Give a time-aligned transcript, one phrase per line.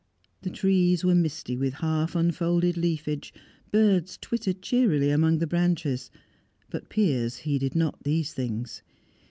[0.41, 3.31] The trees were misty with half unfolded leafage
[3.71, 6.09] birds twittered cheerily among the branches;
[6.71, 8.81] but Piers heeded not these things.